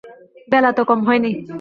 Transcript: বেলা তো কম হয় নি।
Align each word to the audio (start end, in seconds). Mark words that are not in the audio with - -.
বেলা 0.47 0.69
তো 0.77 0.81
কম 0.83 0.99
হয় 1.07 1.19
নি। 1.19 1.31